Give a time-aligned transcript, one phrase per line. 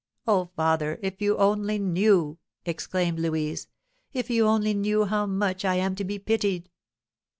[0.25, 3.67] "Oh, father, if you only knew!" exclaimed Louise;
[4.13, 6.71] "if you only knew how much I am to be pitied!"